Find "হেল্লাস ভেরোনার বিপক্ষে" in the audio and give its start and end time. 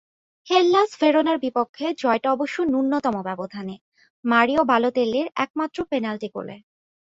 0.47-1.85